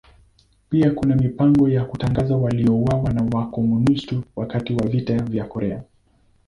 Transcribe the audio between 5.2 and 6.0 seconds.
vya Korea.